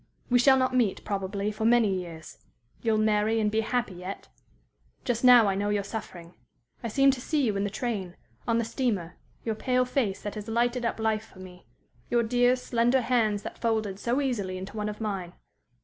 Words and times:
We 0.31 0.39
shall 0.39 0.57
not 0.57 0.73
meet, 0.73 1.05
probably, 1.05 1.51
for 1.51 1.63
many 1.63 1.93
years. 1.93 2.39
You'll 2.81 2.97
marry 2.97 3.39
and 3.39 3.51
be 3.51 3.61
happy 3.61 3.93
yet. 3.93 4.29
Just 5.05 5.23
now 5.23 5.45
I 5.45 5.53
know 5.53 5.69
you're 5.69 5.83
suffering. 5.83 6.33
I 6.83 6.87
seem 6.87 7.11
to 7.11 7.21
see 7.21 7.43
you 7.43 7.55
in 7.55 7.65
the 7.65 7.69
train 7.69 8.15
on 8.47 8.57
the 8.57 8.65
steamer 8.65 9.17
your 9.45 9.53
pale 9.53 9.85
face 9.85 10.19
that 10.23 10.33
has 10.33 10.47
lighted 10.47 10.85
up 10.85 10.99
life 10.99 11.27
for 11.27 11.37
me 11.37 11.67
your 12.09 12.23
dear, 12.23 12.55
slender 12.55 13.01
hands 13.01 13.43
that 13.43 13.59
folded 13.59 13.99
so 13.99 14.19
easily 14.21 14.57
into 14.57 14.75
one 14.75 14.89
of 14.89 15.01
mine. 15.01 15.33